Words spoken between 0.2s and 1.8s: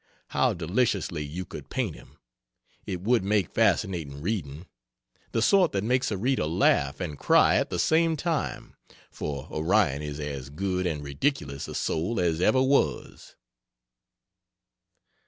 How deliciously you could